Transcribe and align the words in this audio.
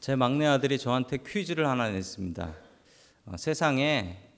제 0.00 0.16
막내 0.16 0.46
아들이 0.46 0.78
저한테 0.78 1.18
퀴즈를 1.18 1.66
하나 1.66 1.90
냈습니다. 1.90 2.54
어, 3.26 3.36
세상에 3.36 4.30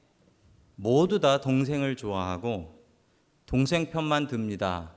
모두 0.74 1.20
다 1.20 1.40
동생을 1.40 1.94
좋아하고 1.94 2.84
동생 3.46 3.88
편만 3.90 4.26
듭니다. 4.26 4.92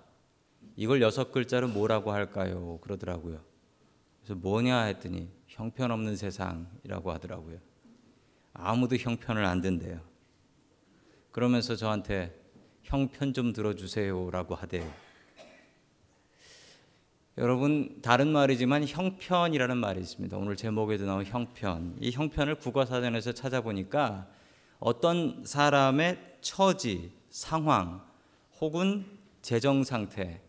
이걸 0.76 1.02
여섯 1.02 1.32
글자로 1.32 1.68
뭐라고 1.68 2.12
할까요? 2.12 2.80
그러더라고요. 2.82 3.40
그래서 4.20 4.36
뭐냐 4.36 4.84
했더니 4.84 5.30
형편없는 5.48 6.16
세상이라고 6.16 7.12
하더라고요. 7.12 7.60
아무도 8.54 8.96
형편을 8.96 9.46
안 9.46 9.62
든대요. 9.62 10.02
그러면서 11.32 11.76
저한테 11.76 12.36
형편 12.82 13.34
좀 13.34 13.54
들어주세요라고 13.54 14.55
하대요. 14.55 15.07
여러분 17.38 18.00
다른 18.02 18.30
말이지만 18.30 18.88
형편이라는 18.88 19.78
말이 19.78 20.02
있습니다. 20.02 20.36
오늘 20.38 20.56
제목에도 20.56 21.06
나온 21.06 21.24
형편. 21.24 21.95
이 22.00 22.09
형편을 22.09 22.55
국어사전에서 22.55 23.34
찾아보니까 23.34 24.28
어떤 24.80 25.44
사람의 25.45 26.38
처지, 26.42 27.12
상황 27.30 28.04
혹은 28.59 29.05
재정 29.44 29.84
상태 29.84 30.42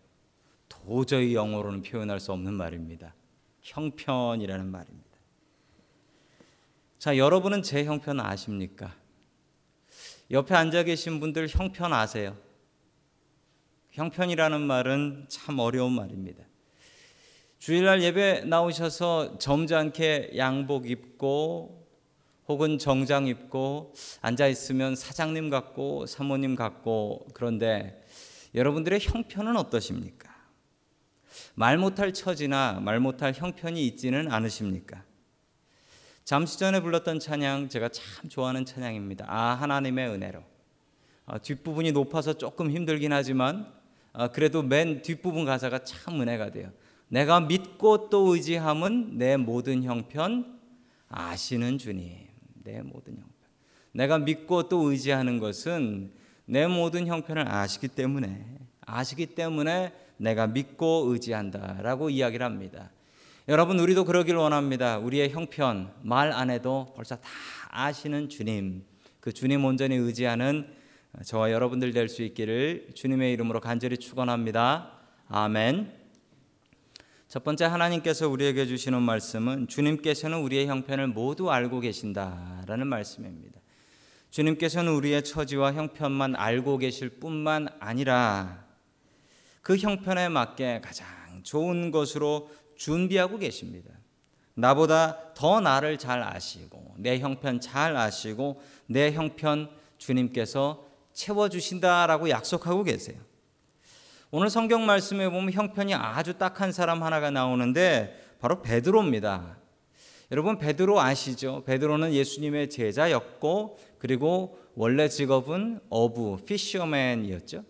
도저히 0.70 1.34
영어로는 1.34 1.82
표현할 1.82 2.20
수 2.20 2.32
없는 2.32 2.55
말입니다. 2.55 3.15
형편이라는 3.60 4.70
말입니다. 4.70 5.09
자, 6.98 7.18
여러분은 7.18 7.62
제 7.62 7.84
형편 7.84 8.18
아십니까? 8.18 8.95
옆에 10.30 10.55
앉아 10.55 10.84
계신 10.84 11.20
분들 11.20 11.48
형편 11.51 11.93
아세요? 11.93 12.34
형편이라는 13.91 14.62
말은 14.62 15.27
참 15.29 15.59
어려운 15.59 15.93
말입니다. 15.93 16.45
주일날 17.58 18.02
예배 18.02 18.44
나오셔서 18.46 19.38
점잖게 19.38 20.32
양복 20.36 20.88
입고 20.88 21.86
혹은 22.46 22.78
정장 22.78 23.26
입고 23.26 23.92
앉아 24.23 24.46
있으면 24.46 24.95
사장님 24.95 25.50
같고 25.50 26.06
사모님 26.06 26.54
같고 26.54 27.26
그런데 27.34 28.02
여러분들의 28.54 29.00
형편은 29.00 29.56
어떠십니까? 29.56 30.28
말 31.54 31.76
못할 31.76 32.12
처지나 32.12 32.80
말 32.80 33.00
못할 33.00 33.32
형편이 33.34 33.84
있지는 33.88 34.30
않으십니까? 34.30 35.02
잠시 36.24 36.59
전에 36.59 36.80
불렀던 36.80 37.18
찬양 37.18 37.68
제가 37.68 37.88
참 37.88 38.28
좋아하는 38.28 38.65
찬양입니다. 38.65 39.26
아 39.28 39.54
하나님의 39.54 40.09
은혜로 40.09 40.43
아, 41.26 41.38
뒷부분이 41.38 41.93
높아서 41.93 42.34
조금 42.34 42.70
힘들긴 42.70 43.12
하지만 43.12 43.70
아, 44.12 44.28
그래도 44.28 44.62
맨 44.62 45.02
뒷부분 45.02 45.45
가사가 45.45 45.84
참 45.84 46.20
은혜가 46.20 46.50
돼요. 46.52 46.72
내가 47.09 47.40
믿고 47.40 48.10
또 48.10 48.34
의지함은 48.34 49.18
내 49.18 49.37
모든 49.37 49.82
형편 49.82 50.59
아시는 51.09 51.78
주님. 51.78 52.12
내 52.65 52.82
모든 52.82 53.15
형편. 53.15 53.32
내가 53.92 54.18
믿고 54.18 54.68
또 54.68 54.90
의지하는 54.90 55.38
것은 55.38 56.12
내 56.45 56.66
모든 56.66 57.06
형편을 57.06 57.48
아시기 57.48 57.88
때문에 57.88 58.45
아시기 58.82 59.26
때문에 59.26 59.92
내가 60.18 60.46
믿고 60.46 61.04
의지한다라고 61.09 62.10
이야기를 62.10 62.45
합니다. 62.45 62.90
여러분 63.48 63.78
우리도 63.80 64.04
그러길 64.04 64.37
원합니다. 64.37 64.98
우리의 64.98 65.31
형편 65.31 65.93
말 66.03 66.32
안 66.32 66.50
해도 66.50 66.93
벌써 66.94 67.16
다 67.16 67.28
아시는 67.70 68.28
주님. 68.28 68.84
그 69.20 69.32
주님 69.32 69.65
온전히 69.65 69.97
의지하는 69.97 70.69
저와 71.25 71.50
여러분들 71.53 71.93
될 71.93 72.09
수 72.09 72.22
있기를 72.22 72.91
주님의 72.94 73.32
이름으로 73.32 73.60
간절히 73.60 73.97
축원합니다. 73.97 74.93
아멘. 75.28 75.97
첫 77.28 77.44
번째 77.44 77.66
하나님께서 77.66 78.26
우리에게 78.26 78.66
주시는 78.66 79.03
말씀은 79.03 79.69
주님께서는 79.69 80.38
우리의 80.38 80.66
형편을 80.66 81.09
모두 81.09 81.50
알고 81.50 81.81
계신다라는 81.81 82.87
말씀입니다. 82.87 83.60
주님께서는 84.31 84.91
우리의 84.94 85.22
처지와 85.25 85.75
형편만 85.75 86.37
알고 86.37 86.78
계실 86.78 87.10
뿐만 87.21 87.69
아니라 87.81 88.65
그 89.61 89.77
형편에 89.77 90.31
맞게 90.31 90.81
가장 90.83 91.06
좋은 91.43 91.91
것으로 91.91 92.50
준비하고 92.77 93.37
계십니다. 93.37 93.91
나보다 94.55 95.34
더 95.34 95.60
나를 95.60 95.99
잘 95.99 96.22
아시고 96.22 96.95
내 96.97 97.19
형편 97.19 97.60
잘 97.60 97.95
아시고 97.95 98.62
내 98.87 99.12
형편 99.12 99.69
주님께서 99.99 100.83
채워 101.12 101.50
주신다라고 101.50 102.31
약속하고 102.31 102.84
계세요. 102.84 103.28
오늘 104.31 104.50
성경 104.50 104.84
말씀에 104.84 105.31
보면 105.31 105.53
형편이 105.53 105.94
아주 105.94 106.34
딱한 106.34 106.71
사람 106.71 107.03
하나가 107.03 107.31
나오는데 107.31 108.37
바로 108.41 108.61
베드로입니다. 108.61 109.56
여러분 110.31 110.59
베드로 110.59 111.00
아시죠? 111.00 111.65
베드로는 111.65 112.12
예수님의 112.12 112.69
제자였고 112.69 113.78
그리고 113.99 114.59
원래 114.75 115.09
직업은 115.09 115.81
어부 115.89 116.44
피셔맨이었죠. 116.44 117.65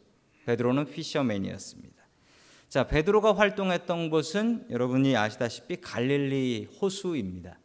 베드로는 0.46 0.86
fisherman이었습니다. 0.86 1.94
자, 2.68 2.88
베드로가 2.88 3.36
활동했던 3.36 4.10
곳은 4.10 4.66
여러분이 4.68 5.16
아시다시피 5.16 5.80
갈릴리 5.80 6.70
호수입니다. 6.80 7.56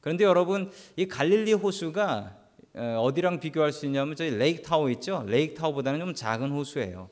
그런데 0.00 0.24
여러분 0.24 0.70
이 0.96 1.06
갈릴리 1.06 1.52
호수가 1.52 2.38
어디랑 2.74 3.40
비교할 3.40 3.70
수 3.70 3.84
있냐면 3.84 4.16
저희 4.16 4.30
Lake 4.30 4.62
Tahoe 4.62 4.88
있죠? 4.92 5.24
Lake 5.26 5.52
Tahoe보다는 5.52 6.00
좀 6.00 6.14
작은 6.14 6.50
호수예요. 6.52 7.10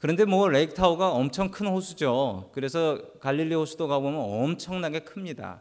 그런데 0.00 0.24
뭐 0.24 0.48
Lake 0.48 0.71
Tahoe가 0.71 1.10
엄청 1.10 1.50
큰 1.50 1.66
호수죠. 1.66 2.50
그래서 2.52 2.98
갈릴리 3.20 3.54
호수도 3.54 3.86
가보면 3.86 4.18
엄청나게 4.18 5.00
큽니다. 5.00 5.60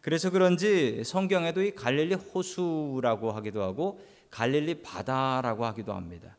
그래서 0.00 0.30
그런지 0.30 1.04
성경에도 1.04 1.62
이 1.62 1.74
갈릴리 1.74 2.14
호수라고 2.14 3.30
하기도 3.32 3.62
하고 3.62 4.00
갈릴리 4.30 4.82
바다라고 4.82 5.66
하기도 5.66 5.92
합니다. 5.92 6.36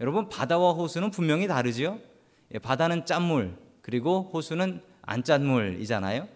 여러분 0.00 0.28
바다와 0.28 0.72
호수는 0.72 1.12
분명히 1.12 1.46
다르지요. 1.46 1.98
예, 2.54 2.58
바다는 2.58 3.06
짠물 3.06 3.54
그리고 3.82 4.28
호수는 4.32 4.80
안 5.02 5.22
짠물이잖아요. 5.22 6.28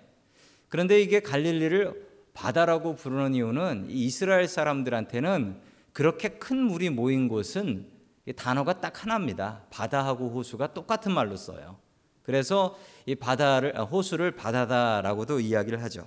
그런데 0.68 1.00
이게 1.00 1.20
갈릴리를 1.20 2.04
바다라고 2.32 2.94
부르는 2.94 3.34
이유는 3.34 3.86
이스라엘 3.88 4.46
사람들한테는 4.46 5.56
그렇게 5.92 6.28
큰 6.28 6.58
물이 6.58 6.90
모인 6.90 7.26
곳은 7.26 7.93
단어가 8.32 8.80
딱 8.80 9.02
하나입니다. 9.02 9.62
바다하고 9.70 10.30
호수가 10.30 10.72
똑같은 10.72 11.12
말로 11.12 11.36
써요. 11.36 11.76
그래서 12.22 12.76
이 13.04 13.14
바다를 13.14 13.78
아, 13.78 13.82
호수를 13.82 14.32
바다다라고도 14.32 15.40
이야기를 15.40 15.82
하죠. 15.82 16.06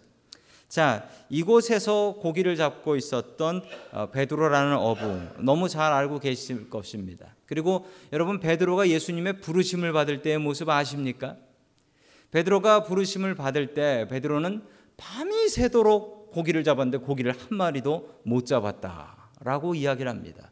자, 0.68 1.08
이곳에서 1.30 2.16
고기를 2.20 2.56
잡고 2.58 2.98
있었던 2.98 3.64
어, 3.92 4.10
베드로라는 4.12 4.76
어부 4.76 5.44
너무 5.44 5.70
잘 5.70 5.94
알고 5.94 6.20
계실 6.20 6.70
것입니다. 6.70 7.36
그리고 7.46 7.88
여러분 8.12 8.40
베드로가 8.40 8.90
예수님의 8.90 9.40
부르심을 9.40 9.94
받을 9.94 10.22
때의 10.22 10.40
모습 10.40 10.68
아십니까? 10.70 11.38
베드로가 12.32 12.84
부르심을 12.84 13.36
받을 13.36 13.74
때 13.74 14.08
베드로는 14.10 14.64
밤이 14.98 15.48
새도록 15.48 16.32
고기를 16.32 16.64
잡았는데 16.64 16.98
고기를 16.98 17.32
한 17.32 17.58
마리도 17.58 18.22
못 18.24 18.46
잡았다라고 18.46 19.76
이야기를 19.76 20.10
합니다. 20.10 20.52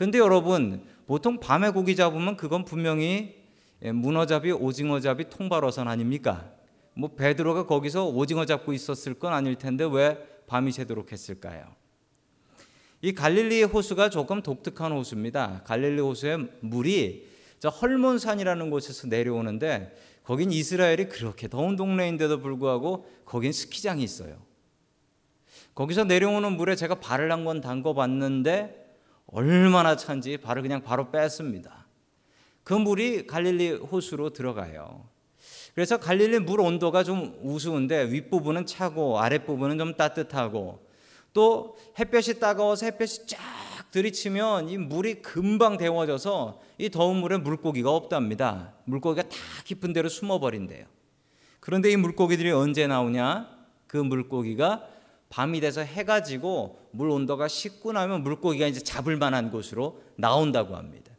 근데 0.00 0.16
여러분 0.16 0.82
보통 1.06 1.38
밤에 1.40 1.68
고기 1.68 1.94
잡으면 1.94 2.38
그건 2.38 2.64
분명히 2.64 3.34
예, 3.82 3.92
문어잡이, 3.92 4.50
오징어잡이 4.50 5.28
통발어선 5.28 5.88
아닙니까? 5.88 6.50
뭐 6.94 7.14
베드로가 7.14 7.66
거기서 7.66 8.08
오징어 8.08 8.46
잡고 8.46 8.72
있었을 8.72 9.12
건 9.12 9.34
아닐 9.34 9.56
텐데 9.56 9.84
왜 9.84 10.16
밤이 10.46 10.72
새도록 10.72 11.12
했을까요? 11.12 11.66
이 13.02 13.12
갈릴리 13.12 13.64
호수가 13.64 14.08
조금 14.08 14.40
독특한 14.40 14.90
호수입니다. 14.90 15.64
갈릴리 15.66 16.00
호수의 16.00 16.48
물이 16.60 17.28
저 17.58 17.68
헐몬산이라는 17.68 18.70
곳에서 18.70 19.06
내려오는데 19.06 19.94
거긴 20.24 20.50
이스라엘이 20.50 21.10
그렇게 21.10 21.46
더운 21.46 21.76
동네인데도 21.76 22.40
불구하고 22.40 23.06
거긴 23.26 23.52
스키장이 23.52 24.02
있어요. 24.02 24.38
거기서 25.74 26.04
내려오는 26.04 26.52
물에 26.52 26.74
제가 26.74 26.94
발을 27.00 27.30
한번 27.30 27.60
담궈 27.60 27.92
봤는데 27.92 28.79
얼마나 29.32 29.96
찬지 29.96 30.38
발을 30.38 30.62
그냥 30.62 30.82
바로 30.82 31.10
뺐습니다. 31.10 31.86
그 32.64 32.74
물이 32.74 33.26
갈릴리 33.26 33.70
호수로 33.72 34.30
들어가요. 34.30 35.08
그래서 35.74 35.98
갈릴리 35.98 36.40
물 36.40 36.60
온도가 36.60 37.04
좀 37.04 37.38
우스운데 37.42 38.10
윗부분은 38.10 38.66
차고 38.66 39.20
아랫부분은 39.20 39.78
좀 39.78 39.94
따뜻하고 39.96 40.84
또 41.32 41.76
햇볕이 41.98 42.40
따가워서 42.40 42.86
햇볕이 42.86 43.26
쫙 43.26 43.38
들이치면 43.92 44.68
이 44.68 44.78
물이 44.78 45.22
금방 45.22 45.76
데워져서 45.76 46.60
이 46.78 46.90
더운 46.90 47.16
물에 47.16 47.38
물고기가 47.38 47.90
없답니다. 47.90 48.72
물고기가 48.84 49.28
다 49.28 49.36
깊은 49.64 49.92
데로 49.92 50.08
숨어버린대요. 50.08 50.86
그런데 51.60 51.90
이 51.90 51.96
물고기들이 51.96 52.50
언제 52.52 52.86
나오냐? 52.86 53.48
그 53.86 53.96
물고기가 53.96 54.86
밤이 55.30 55.60
돼서 55.60 55.80
해가 55.80 56.22
지고 56.22 56.78
물 56.90 57.08
온도가 57.08 57.48
식고 57.48 57.92
나면 57.92 58.22
물고기가 58.22 58.66
이제 58.66 58.80
잡을 58.80 59.16
만한 59.16 59.50
곳으로 59.50 60.02
나온다고 60.16 60.76
합니다. 60.76 61.12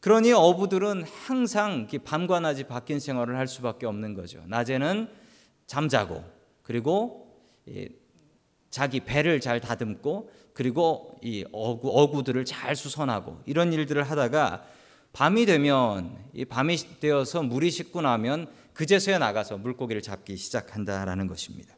그러니 0.00 0.32
어부들은 0.32 1.04
항상 1.04 1.88
밤과 2.04 2.40
낮이 2.40 2.64
바뀐 2.64 3.00
생활을 3.00 3.38
할 3.38 3.48
수밖에 3.48 3.86
없는 3.86 4.14
거죠. 4.14 4.42
낮에는 4.46 5.08
잠자고 5.66 6.24
그리고 6.62 7.28
자기 8.70 9.00
배를 9.00 9.40
잘 9.40 9.60
다듬고 9.60 10.30
그리고 10.52 11.16
이 11.22 11.44
어구, 11.52 11.90
어구들을 11.90 12.44
잘 12.44 12.74
수선하고 12.74 13.42
이런 13.46 13.72
일들을 13.72 14.02
하다가 14.02 14.64
밤이 15.12 15.46
되면 15.46 16.16
이 16.32 16.44
밤이 16.44 16.76
되어서 17.00 17.42
물이 17.42 17.70
식고 17.70 18.02
나면 18.02 18.48
그제서야 18.72 19.18
나가서 19.18 19.58
물고기를 19.58 20.02
잡기 20.02 20.36
시작한다라는 20.36 21.28
것입니다. 21.28 21.77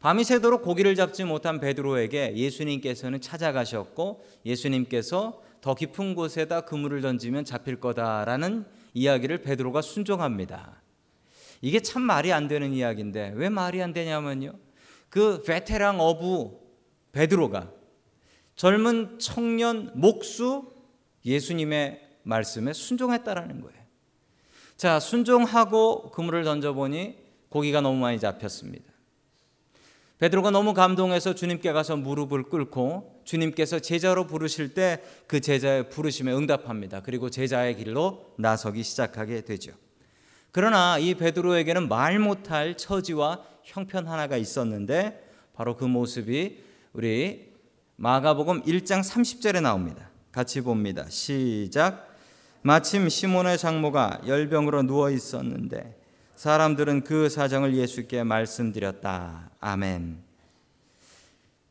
밤이 0.00 0.24
새도록 0.24 0.62
고기를 0.62 0.94
잡지 0.94 1.24
못한 1.24 1.58
베드로에게 1.58 2.36
예수님께서는 2.36 3.20
찾아가셨고 3.20 4.24
예수님께서 4.44 5.42
더 5.60 5.74
깊은 5.74 6.14
곳에다 6.14 6.62
그물을 6.62 7.00
던지면 7.00 7.44
잡힐 7.44 7.80
거다라는 7.80 8.66
이야기를 8.94 9.42
베드로가 9.42 9.82
순종합니다. 9.82 10.82
이게 11.60 11.80
참 11.80 12.02
말이 12.02 12.32
안 12.32 12.48
되는 12.48 12.72
이야기인데 12.72 13.32
왜 13.34 13.48
말이 13.48 13.82
안 13.82 13.92
되냐면요. 13.92 14.52
그 15.08 15.42
베테랑 15.42 16.00
어부 16.00 16.60
베드로가 17.12 17.72
젊은 18.54 19.18
청년 19.18 19.90
목수 19.94 20.72
예수님의 21.24 22.00
말씀에 22.22 22.72
순종했다라는 22.72 23.60
거예요. 23.60 23.76
자, 24.76 25.00
순종하고 25.00 26.10
그물을 26.10 26.44
던져 26.44 26.74
보니 26.74 27.18
고기가 27.48 27.80
너무 27.80 27.98
많이 27.98 28.18
잡혔습니다. 28.18 28.92
베드로가 30.18 30.50
너무 30.50 30.72
감동해서 30.72 31.34
주님께 31.34 31.72
가서 31.72 31.96
무릎을 31.96 32.44
꿇고 32.44 33.20
주님께서 33.24 33.80
제자로 33.80 34.26
부르실 34.26 34.72
때 34.74 35.02
그 35.26 35.40
제자의 35.40 35.88
부르심에 35.88 36.32
응답합니다. 36.32 37.02
그리고 37.02 37.30
제자의 37.30 37.76
길로 37.76 38.32
나서기 38.38 38.82
시작하게 38.82 39.42
되죠. 39.42 39.72
그러나 40.52 40.98
이 40.98 41.14
베드로에게는 41.14 41.88
말 41.88 42.18
못할 42.18 42.76
처지와 42.76 43.42
형편 43.62 44.06
하나가 44.06 44.36
있었는데 44.36 45.22
바로 45.52 45.76
그 45.76 45.84
모습이 45.84 46.62
우리 46.92 47.52
마가복음 47.96 48.62
1장 48.62 49.02
30절에 49.02 49.60
나옵니다. 49.60 50.10
같이 50.32 50.60
봅니다. 50.60 51.06
시작. 51.08 52.14
마침 52.62 53.08
시몬의 53.08 53.58
장모가 53.58 54.22
열병으로 54.26 54.82
누워 54.82 55.10
있었는데 55.10 55.95
사람들은 56.36 57.04
그 57.04 57.30
사정을 57.30 57.74
예수께 57.74 58.22
말씀드렸다. 58.22 59.50
아멘. 59.58 60.18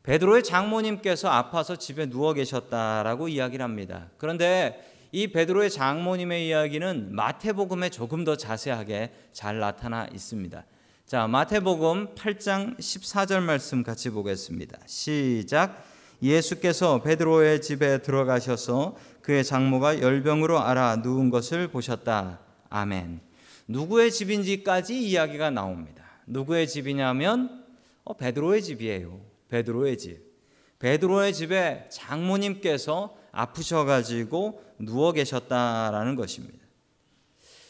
베드로의 0.02 0.42
장모님께서 0.42 1.28
아파서 1.28 1.76
집에 1.76 2.06
누워 2.06 2.32
계셨다라고 2.32 3.28
이야기를 3.28 3.62
합니다. 3.62 4.08
그런데 4.18 4.84
이 5.12 5.28
베드로의 5.28 5.70
장모님의 5.70 6.48
이야기는 6.48 7.14
마태복음에 7.14 7.90
조금 7.90 8.24
더 8.24 8.36
자세하게 8.36 9.12
잘 9.32 9.60
나타나 9.60 10.08
있습니다. 10.12 10.64
자, 11.06 11.26
마태복음 11.28 12.14
8장 12.16 12.76
14절 12.76 13.40
말씀 13.40 13.84
같이 13.84 14.10
보겠습니다. 14.10 14.78
시작. 14.86 15.84
예수께서 16.20 17.02
베드로의 17.02 17.62
집에 17.62 17.98
들어가셔서 17.98 18.96
그의 19.22 19.44
장모가 19.44 20.00
열병으로 20.00 20.60
알아 20.60 20.96
누운 20.96 21.30
것을 21.30 21.68
보셨다. 21.68 22.40
아멘. 22.68 23.25
누구의 23.68 24.10
집인지까지 24.12 25.00
이야기가 25.00 25.50
나옵니다. 25.50 26.04
누구의 26.26 26.68
집이냐면 26.68 27.64
어, 28.04 28.14
베드로의 28.14 28.62
집이에요. 28.62 29.20
베드로의 29.48 29.98
집. 29.98 30.20
베드로의 30.78 31.32
집에 31.32 31.88
장모님께서 31.90 33.16
아프셔가지고 33.32 34.62
누워 34.78 35.12
계셨다라는 35.12 36.14
것입니다. 36.16 36.64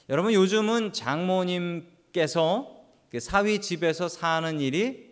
여러분 0.08 0.32
요즘은 0.32 0.93
장모님께서 0.93 2.76
그 3.10 3.20
사위 3.20 3.60
집에서 3.60 4.08
사는 4.08 4.60
일이 4.60 5.06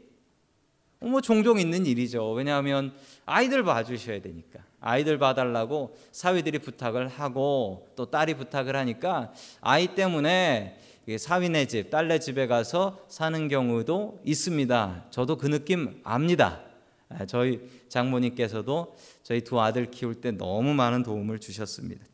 뭐 1.00 1.20
종종 1.20 1.58
있는 1.58 1.86
일이죠. 1.86 2.32
왜냐하면 2.32 2.94
아이들 3.26 3.62
봐주셔야 3.62 4.20
되니까 4.20 4.60
아이들 4.86 5.18
봐달라고 5.18 5.96
사위들이 6.12 6.58
부탁을 6.58 7.08
하고 7.08 7.88
또 7.96 8.10
딸이 8.10 8.34
부탁을 8.34 8.76
하니까 8.76 9.32
아이 9.62 9.94
때문에 9.94 10.78
사위네 11.18 11.66
집, 11.66 11.90
딸네 11.90 12.18
집에 12.18 12.46
가서 12.46 12.98
사는 13.08 13.48
경우도 13.48 14.20
있습니다. 14.24 15.06
저도 15.10 15.38
그 15.38 15.46
느낌 15.46 16.00
압니다. 16.04 16.60
아, 17.08 17.24
저희 17.24 17.60
장모님께서도 17.88 18.94
저희 19.22 19.40
두 19.40 19.58
아들 19.58 19.90
키울 19.90 20.20
때 20.20 20.32
너무 20.32 20.74
많은 20.74 21.02
도움을 21.02 21.38
주셨습니다. 21.38 22.04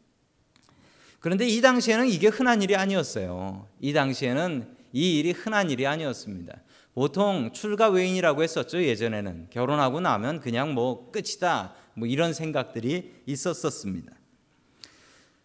그런데 1.19 1.49
이 1.49 1.61
당시에는 1.61 2.07
이게 2.07 2.29
흔한 2.29 2.63
일이 2.63 2.77
아니었어요. 2.77 3.67
이 3.81 3.93
당시에는 3.93 4.77
이 4.93 5.19
일이 5.19 5.33
흔한 5.33 5.71
일이 5.71 5.89
아니었습니다. 5.89 6.61
보통 6.95 7.53
출가 7.53 7.89
외인이라고 7.89 8.43
했었죠 8.43 8.83
예전에는 8.83 9.49
결혼하고 9.51 10.01
나면 10.01 10.41
그냥 10.41 10.75
뭐 10.75 11.11
끝이다 11.13 11.75
뭐 11.95 12.07
이런 12.07 12.33
생각들이 12.33 13.23
있었었습니다. 13.27 14.13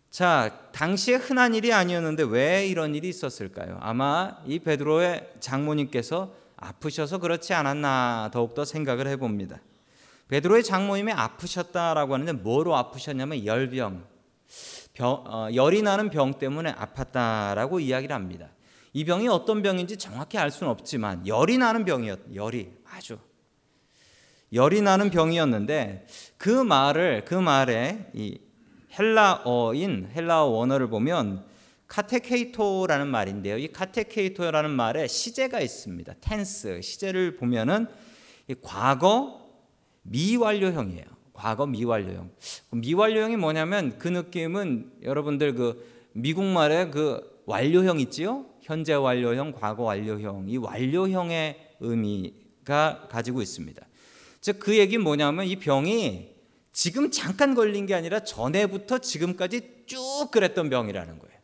자 0.09 0.69
당시에 0.71 1.15
흔한 1.15 1.53
일이 1.53 1.73
아니었는데 1.73 2.23
왜 2.23 2.67
이런 2.67 2.95
일이 2.95 3.09
있었을까요? 3.09 3.77
아마 3.81 4.37
이 4.45 4.59
베드로의 4.59 5.33
장모님께서 5.39 6.33
아프셔서 6.55 7.17
그렇지 7.17 7.53
않았나 7.53 8.29
더욱더 8.31 8.63
생각을 8.63 9.07
해봅니다. 9.07 9.59
베드로의 10.27 10.63
장모님이 10.63 11.11
아프셨다라고 11.11 12.13
하는데 12.13 12.31
뭐로 12.31 12.75
아프셨냐면 12.75 13.45
열병, 13.45 14.05
병, 14.93 15.23
어, 15.27 15.49
열이 15.53 15.81
나는 15.81 16.09
병 16.09 16.33
때문에 16.33 16.73
아팠다라고 16.73 17.81
이야기를 17.81 18.15
합니다. 18.15 18.49
이 18.93 19.03
병이 19.03 19.27
어떤 19.27 19.61
병인지 19.61 19.97
정확히 19.97 20.37
알 20.37 20.49
수는 20.49 20.71
없지만 20.71 21.27
열이 21.27 21.57
나는 21.57 21.83
병이었 21.83 22.33
열이 22.33 22.71
아주 22.89 23.19
열이 24.53 24.81
나는 24.81 25.09
병이었는데 25.09 26.07
그 26.37 26.49
말을 26.49 27.25
그 27.25 27.35
말에 27.35 28.09
이 28.13 28.39
헬라어인 28.97 30.09
헬라어 30.15 30.45
원어를 30.45 30.89
보면 30.89 31.45
카테케이토라는 31.87 33.07
말인데요. 33.07 33.57
이 33.57 33.67
카테케이토라는 33.67 34.71
말에 34.71 35.07
시제가 35.07 35.59
있습니다. 35.59 36.13
텐스 36.21 36.81
시제를 36.81 37.35
보면은 37.37 37.87
과거 38.61 39.45
미완료형이에요. 40.03 41.05
과거 41.33 41.67
미완료형. 41.67 42.31
미완료형이 42.71 43.37
뭐냐면 43.37 43.97
그 43.97 44.07
느낌은 44.07 44.93
여러분들 45.03 45.53
그 45.55 45.85
미국 46.13 46.43
말에 46.45 46.89
그 46.89 47.21
완료형 47.45 47.99
있지요? 47.99 48.45
현재 48.61 48.93
완료형, 48.93 49.51
과거 49.51 49.83
완료형, 49.83 50.45
이 50.47 50.57
완료형의 50.57 51.77
의미가 51.81 53.09
가지고 53.11 53.41
있습니다. 53.41 53.85
즉 54.45 54.59
그 54.59 54.77
얘기 54.77 54.99
뭐냐면 54.99 55.47
이 55.47 55.55
병이 55.55 56.29
지금 56.71 57.09
잠깐 57.09 57.55
걸린 57.55 57.87
게 57.87 57.95
아니라 57.95 58.19
전에부터 58.19 58.99
지금까지 58.99 59.85
쭉 59.87 60.29
그랬던 60.31 60.69
병이라는 60.69 61.17
거예요. 61.17 61.35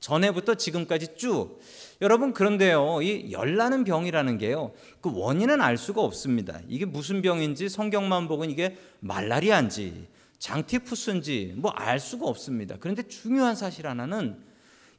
전에부터 0.00 0.54
지금까지 0.54 1.16
쭉. 1.16 1.60
여러분 2.00 2.32
그런데요, 2.32 3.02
이 3.02 3.30
열나는 3.30 3.84
병이라는 3.84 4.38
게요, 4.38 4.72
그 5.02 5.10
원인은 5.12 5.60
알 5.60 5.76
수가 5.76 6.00
없습니다. 6.00 6.60
이게 6.66 6.86
무슨 6.86 7.20
병인지 7.20 7.68
성경만 7.68 8.26
보고 8.26 8.46
이게 8.46 8.78
말라리아인지 9.00 10.06
장티푸스인지 10.38 11.56
뭐 11.56 11.72
알 11.76 12.00
수가 12.00 12.26
없습니다. 12.26 12.76
그런데 12.80 13.02
중요한 13.02 13.54
사실 13.54 13.86
하나는 13.86 14.38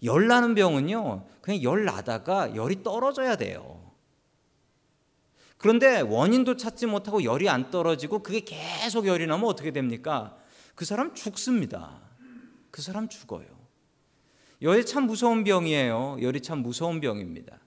열 0.03 0.27
나는 0.27 0.53
병은요, 0.53 1.25
그냥 1.41 1.63
열 1.63 1.85
나다가 1.85 2.55
열이 2.55 2.83
떨어져야 2.83 3.35
돼요. 3.35 3.86
그런데 5.57 6.01
원인도 6.01 6.55
찾지 6.57 6.85
못하고 6.85 7.23
열이 7.23 7.49
안 7.49 7.71
떨어지고 7.71 8.19
그게 8.23 8.41
계속 8.41 9.07
열이 9.07 9.25
나면 9.27 9.45
어떻게 9.45 9.71
됩니까? 9.71 10.37
그 10.75 10.85
사람 10.85 11.13
죽습니다. 11.15 11.99
그 12.69 12.81
사람 12.81 13.07
죽어요. 13.09 13.45
열이 14.61 14.85
참 14.85 15.07
무서운 15.07 15.43
병이에요. 15.43 16.17
열이 16.21 16.41
참 16.41 16.59
무서운 16.59 16.99
병입니다. 17.01 17.59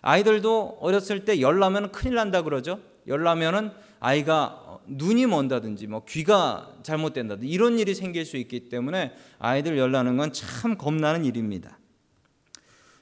아이들도 0.00 0.78
어렸을 0.80 1.24
때 1.24 1.40
열 1.40 1.58
나면 1.60 1.92
큰일 1.92 2.14
난다 2.16 2.42
그러죠. 2.42 2.80
열 3.06 3.22
나면은 3.22 3.70
아이가 4.00 4.80
눈이 4.86 5.26
먼다든지 5.26 5.86
뭐 5.86 6.04
귀가 6.08 6.74
잘못된다든지 6.82 7.48
이런 7.48 7.78
일이 7.78 7.94
생길 7.94 8.24
수 8.24 8.36
있기 8.36 8.68
때문에 8.68 9.12
아이들 9.38 9.78
열 9.78 9.92
나는 9.92 10.16
건 10.16 10.32
참 10.32 10.76
겁나는 10.76 11.24
일입니다. 11.24 11.78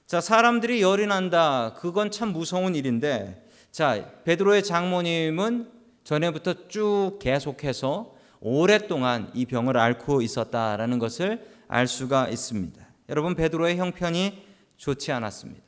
자, 0.06 0.20
사람들이 0.20 0.82
열이 0.82 1.06
난다. 1.06 1.74
그건 1.78 2.10
참 2.10 2.32
무서운 2.32 2.74
일인데 2.74 3.48
자, 3.70 4.12
베드로의 4.24 4.64
장모님은 4.64 5.70
전에부터 6.02 6.68
쭉 6.68 7.18
계속해서 7.20 8.16
오랫동안 8.40 9.30
이 9.32 9.46
병을 9.46 9.76
앓고 9.76 10.22
있었다라는 10.22 10.98
것을 10.98 11.46
알 11.68 11.86
수가 11.86 12.28
있습니다. 12.28 12.84
여러분 13.10 13.36
베드로의 13.36 13.76
형편이 13.76 14.42
좋지 14.76 15.12
않았습니다. 15.12 15.62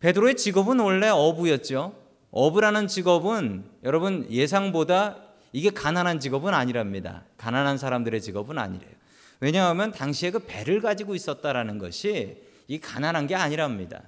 베드로의 0.00 0.36
직업은 0.36 0.80
원래 0.80 1.08
어부였죠. 1.08 1.94
어부라는 2.30 2.88
직업은 2.88 3.64
여러분 3.84 4.26
예상보다 4.30 5.16
이게 5.52 5.70
가난한 5.70 6.20
직업은 6.20 6.52
아니랍니다. 6.52 7.24
가난한 7.38 7.78
사람들의 7.78 8.20
직업은 8.20 8.58
아니래요. 8.58 8.90
왜냐하면 9.40 9.92
당시에 9.92 10.30
그 10.30 10.40
배를 10.40 10.82
가지고 10.82 11.14
있었다라는 11.14 11.78
것이 11.78 12.42
이 12.66 12.78
가난한 12.78 13.28
게 13.28 13.34
아니랍니다. 13.34 14.02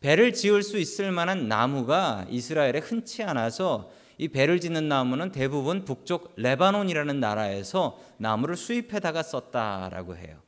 배를 0.00 0.32
지을 0.32 0.62
수 0.62 0.78
있을 0.78 1.10
만한 1.12 1.48
나무가 1.48 2.26
이스라엘에 2.28 2.80
흔치 2.82 3.22
않아서 3.22 3.90
이 4.18 4.28
배를 4.28 4.60
짓는 4.60 4.88
나무는 4.88 5.30
대부분 5.32 5.84
북쪽 5.84 6.34
레바논이라는 6.36 7.20
나라에서 7.20 7.98
나무를 8.18 8.56
수입해다가 8.56 9.22
썼다라고 9.22 10.16
해요. 10.16 10.38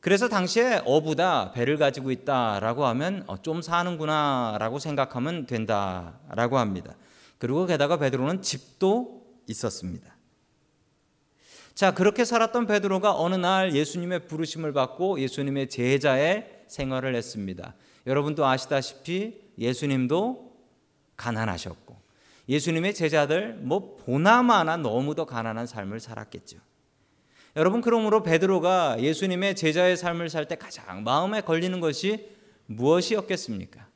그래서 0.00 0.28
당시에 0.28 0.80
어부다 0.86 1.52
배를 1.52 1.76
가지고 1.76 2.10
있다라고 2.10 2.86
하면 2.86 3.24
어, 3.26 3.40
좀 3.42 3.60
사는구나라고 3.60 4.78
생각하면 4.78 5.46
된다라고 5.46 6.58
합니다. 6.58 6.96
그리고 7.38 7.66
게다가 7.66 7.98
베드로는 7.98 8.42
집도 8.42 9.22
있었습니다. 9.46 10.16
자, 11.74 11.92
그렇게 11.94 12.24
살았던 12.24 12.66
베드로가 12.66 13.14
어느 13.14 13.34
날 13.36 13.74
예수님의 13.74 14.26
부르심을 14.26 14.72
받고 14.72 15.20
예수님의 15.20 15.68
제자의 15.68 16.64
생활을 16.66 17.14
했습니다. 17.14 17.74
여러분도 18.06 18.46
아시다시피 18.46 19.40
예수님도 19.58 20.50
가난하셨고 21.16 21.96
예수님의 22.48 22.94
제자들 22.94 23.54
뭐 23.54 23.96
보나마나 23.96 24.76
너무도 24.76 25.26
가난한 25.26 25.66
삶을 25.66 26.00
살았겠죠. 26.00 26.58
여러분 27.56 27.80
그러므로 27.80 28.22
베드로가 28.22 29.00
예수님의 29.00 29.56
제자의 29.56 29.96
삶을 29.96 30.30
살 30.30 30.46
때 30.46 30.56
가장 30.56 31.02
마음에 31.04 31.40
걸리는 31.40 31.78
것이 31.80 32.28
무엇이었겠습니까? 32.66 33.88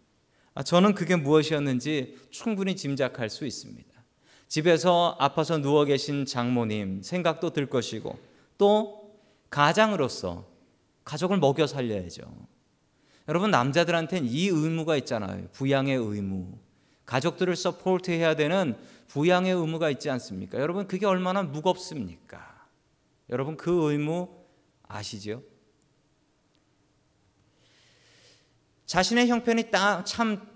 아, 0.54 0.62
저는 0.62 0.94
그게 0.94 1.16
무엇이었는지 1.16 2.16
충분히 2.30 2.76
짐작할 2.76 3.30
수 3.30 3.46
있습니다. 3.46 3.92
집에서 4.48 5.16
아파서 5.18 5.58
누워 5.58 5.84
계신 5.84 6.26
장모님 6.26 7.02
생각도 7.02 7.50
들 7.50 7.66
것이고 7.66 8.18
또 8.58 9.16
가장으로서 9.50 10.46
가족을 11.04 11.38
먹여 11.38 11.66
살려야죠. 11.66 12.22
여러분 13.28 13.50
남자들한테는 13.50 14.28
이 14.28 14.48
의무가 14.48 14.96
있잖아요. 14.98 15.48
부양의 15.52 15.96
의무. 15.96 16.58
가족들을 17.06 17.54
서포트해야 17.56 18.34
되는 18.36 18.76
부양의 19.08 19.52
의무가 19.52 19.90
있지 19.90 20.10
않습니까? 20.10 20.58
여러분 20.58 20.86
그게 20.86 21.06
얼마나 21.06 21.42
무겁습니까? 21.42 22.66
여러분 23.30 23.56
그 23.56 23.90
의무 23.90 24.28
아시죠? 24.82 25.42
자신의 28.86 29.28
형편이 29.28 29.70
딱, 29.70 30.04
참 30.04 30.46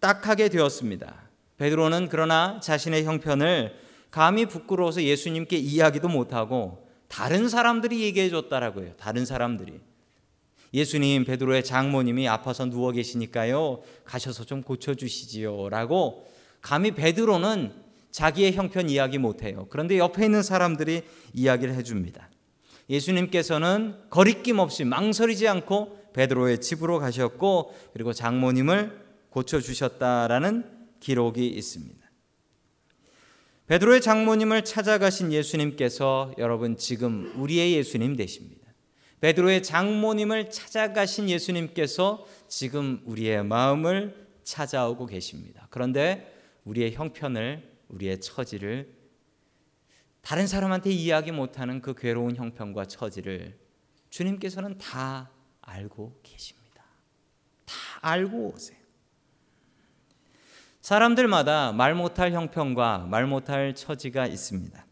딱하게 0.00 0.48
되었습니다. 0.48 1.28
베드로는 1.56 2.08
그러나 2.10 2.60
자신의 2.60 3.04
형편을 3.04 3.74
감히 4.10 4.46
부끄러워서 4.46 5.02
예수님께 5.02 5.56
이야기도 5.56 6.08
못하고 6.08 6.88
다른 7.08 7.48
사람들이 7.48 8.02
얘기해 8.02 8.30
줬다라고 8.30 8.82
해요. 8.82 8.94
다른 8.96 9.24
사람들이. 9.24 9.80
예수님 10.74 11.24
베드로의 11.24 11.62
장모님이 11.62 12.28
아파서 12.28 12.66
누워 12.66 12.90
계시니까요. 12.90 13.80
가셔서 14.04 14.44
좀 14.44 14.62
고쳐 14.62 14.94
주시지요라고 14.94 16.26
감히 16.60 16.90
베드로는 16.90 17.72
자기의 18.10 18.52
형편 18.54 18.90
이야기 18.90 19.18
못 19.18 19.44
해요. 19.44 19.68
그런데 19.70 19.98
옆에 19.98 20.24
있는 20.24 20.42
사람들이 20.42 21.02
이야기를 21.32 21.74
해 21.74 21.84
줍니다. 21.84 22.28
예수님께서는 22.90 23.94
거리낌 24.10 24.58
없이 24.58 24.84
망설이지 24.84 25.46
않고 25.46 26.10
베드로의 26.12 26.60
집으로 26.60 26.98
가셨고 26.98 27.74
그리고 27.92 28.12
장모님을 28.12 29.00
고쳐 29.30 29.60
주셨다라는 29.60 30.64
기록이 30.98 31.46
있습니다. 31.46 32.04
베드로의 33.66 34.00
장모님을 34.00 34.64
찾아가신 34.64 35.32
예수님께서 35.32 36.34
여러분 36.38 36.76
지금 36.76 37.32
우리의 37.36 37.74
예수님 37.74 38.16
되십니다. 38.16 38.63
베드로의 39.24 39.62
장모님을 39.62 40.50
찾아가신 40.50 41.30
예수님께서 41.30 42.26
지금 42.46 43.00
우리의 43.06 43.42
마음을 43.42 44.28
찾아오고 44.42 45.06
계십니다. 45.06 45.66
그런데 45.70 46.30
우리의 46.66 46.92
형편을 46.92 47.78
우리의 47.88 48.20
처지를 48.20 48.94
다른 50.20 50.46
사람한테 50.46 50.90
이야기 50.90 51.32
못하는 51.32 51.80
그 51.80 51.94
괴로운 51.94 52.36
형편과 52.36 52.84
처지를 52.84 53.58
주님께서는 54.10 54.76
다 54.76 55.30
알고 55.62 56.20
계십니다. 56.22 56.84
다 57.64 57.74
알고 58.02 58.52
오세요. 58.54 58.78
사람들마다 60.82 61.72
말 61.72 61.94
못할 61.94 62.32
형편과 62.32 63.06
말 63.10 63.26
못할 63.26 63.74
처지가 63.74 64.26
있습니다. 64.26 64.86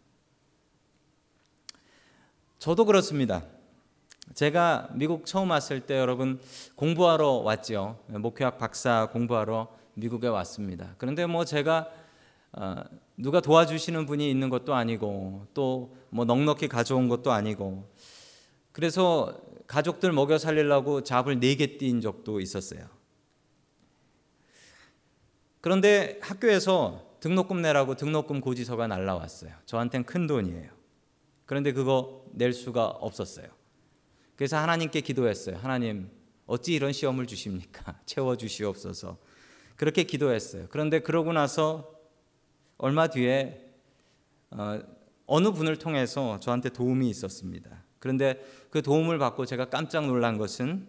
저도 2.59 2.87
그렇습니다. 2.87 3.45
제가 4.35 4.89
미국 4.95 5.27
처음 5.27 5.51
왔을 5.51 5.81
때 5.81 5.99
여러분 5.99 6.41
공부하러 6.77 7.29
왔죠. 7.45 7.99
목회학 8.09 8.59
박사 8.59 9.09
공부하러 9.13 9.69
미국에 9.95 10.29
왔습니다. 10.29 10.95
그런데 10.99 11.27
뭐 11.27 11.45
제가 11.45 11.89
어, 12.53 12.77
누가 13.17 13.41
도와주시는 13.41 14.07
분이 14.07 14.31
있는 14.31 14.49
것도 14.51 14.75
아니고 14.75 15.47
또 15.55 16.03
뭐 16.15 16.27
넉넉히 16.27 16.69
가져온 16.69 17.09
것도 17.09 17.33
아니고 17.33 17.91
그래서 18.71 19.41
가족들 19.67 20.13
먹여 20.13 20.37
살리려고 20.37 21.03
잡을 21.03 21.41
네 21.41 21.55
개 21.57 21.79
띈 21.79 22.03
적도 22.03 22.39
있었어요. 22.39 22.87
그런데 25.63 26.19
학교에서 26.21 27.17
등록금 27.21 27.63
내라고 27.63 27.95
등록금 27.95 28.43
고지서가 28.43 28.89
날라왔어요. 28.89 29.53
저한테는 29.65 30.05
큰 30.05 30.27
돈이에요. 30.27 30.71
그런데 31.47 31.73
그거 31.73 32.27
낼 32.33 32.53
수가 32.53 32.87
없었어요. 32.89 33.47
그래서 34.37 34.57
하나님께 34.57 35.01
기도했어요. 35.01 35.57
하나님, 35.57 36.11
어찌 36.47 36.75
이런 36.75 36.93
시험을 36.93 37.27
주십니까? 37.27 37.99
채워 38.07 38.37
주시옵소서. 38.37 39.19
그렇게 39.77 40.05
기도했어요. 40.05 40.67
그런데 40.71 41.01
그러고 41.01 41.33
나서 41.33 41.91
얼마 42.79 43.09
뒤에 43.09 43.73
어, 44.51 44.81
느 45.41 45.53
분을 45.53 45.77
통해서 45.77 46.39
저한테 46.41 46.69
도움이 46.69 47.09
있었습니다. 47.09 47.85
그런데 47.99 48.45
그 48.71 48.83
도움을 48.83 49.19
받고 49.19 49.47
제가 49.47 49.67
깜짝 49.71 50.07
놀란 50.07 50.37
것은 50.37 50.89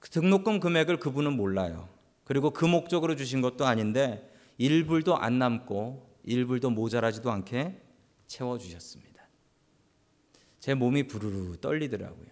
그 0.00 0.08
등록금 0.10 0.60
금액을 0.60 0.98
그분은 0.98 1.36
몰라요. 1.36 1.88
그리고 2.24 2.50
그 2.50 2.64
목적으로 2.64 3.16
주신 3.16 3.40
것도 3.40 3.66
아닌데 3.66 4.32
일불도 4.58 5.16
안 5.16 5.38
남고 5.38 6.16
일불도 6.24 6.70
모자라지도 6.70 7.30
않게 7.30 7.80
채워 8.26 8.58
주셨습니다. 8.58 9.07
제 10.60 10.74
몸이 10.74 11.04
부르르 11.06 11.56
떨리더라고요. 11.60 12.28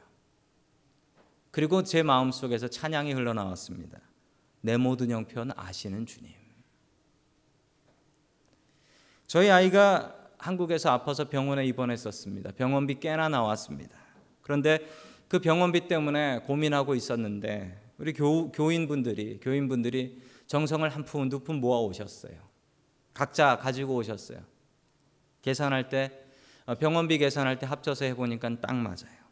그리고 1.50 1.82
제 1.82 2.02
마음 2.02 2.30
속에서 2.32 2.68
찬양이 2.68 3.12
흘러나왔습니다. 3.12 4.00
내 4.60 4.76
모든 4.76 5.10
형편 5.10 5.52
아시는 5.56 6.06
주님. 6.06 6.32
저희 9.26 9.50
아이가 9.50 10.14
한국에서 10.38 10.90
아파서 10.90 11.28
병원에 11.28 11.64
입원했었습니다. 11.66 12.52
병원비 12.52 13.00
꽤나 13.00 13.28
나왔습니다. 13.28 13.96
그런데 14.42 14.78
그 15.28 15.38
병원비 15.40 15.88
때문에 15.88 16.40
고민하고 16.40 16.94
있었는데 16.94 17.82
우리 17.98 18.12
교, 18.12 18.52
교인분들이 18.52 19.40
교인분들이 19.40 20.20
정성을 20.46 20.88
한 20.88 21.04
푼 21.04 21.28
두 21.28 21.40
푼 21.42 21.56
모아 21.60 21.80
오셨어요. 21.80 22.34
각자 23.14 23.56
가지고 23.56 23.96
오셨어요. 23.96 24.40
계산할 25.42 25.88
때 25.88 26.12
어, 26.12 26.25
병원비 26.74 27.18
계산할 27.18 27.58
때 27.58 27.66
합쳐서 27.66 28.04
해보니까 28.06 28.60
딱 28.60 28.74
맞아요. 28.74 29.26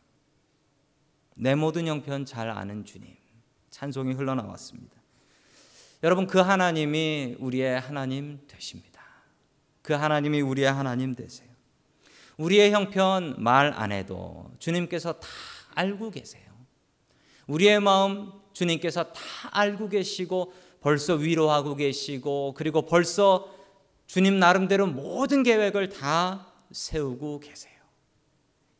내 1.37 1.55
모든 1.55 1.87
형편 1.87 2.25
잘 2.25 2.49
아는 2.49 2.85
주님 2.85 3.17
찬송이 3.71 4.15
흘러나왔습니다. 4.15 4.95
여러분 6.05 6.27
그 6.27 6.39
하나님이 6.39 7.37
우리의 7.41 7.81
하나님 7.81 8.41
되십니다. 8.47 9.03
그 9.83 9.93
하나님이 9.95 10.41
우리의 10.43 10.73
하나님 10.73 11.15
되세요. 11.15 11.49
우리의 12.37 12.73
형편 12.73 13.35
말 13.39 13.73
안 13.77 13.91
해도 13.93 14.51
주님께서 14.59 15.15
다 15.15 15.29
알고 15.75 16.11
계세요. 16.11 16.43
우리의 17.47 17.81
마음 17.81 18.33
주님께서 18.53 19.13
다 19.13 19.21
알고 19.51 19.89
계시고 19.89 20.53
벌써 20.81 21.15
위로하고 21.15 21.75
계시고 21.75 22.55
그리고 22.57 22.83
벌써 22.83 23.49
주님 24.07 24.39
나름대로 24.39 24.87
모든 24.87 25.43
계획을 25.43 25.89
다 25.89 26.47
세우고 26.75 27.41
계세요. 27.41 27.73